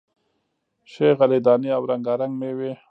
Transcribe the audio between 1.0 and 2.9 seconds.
غلې دانې او رنگا رنگ میوې لري،